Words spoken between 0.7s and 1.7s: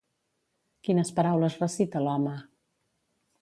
Quines paraules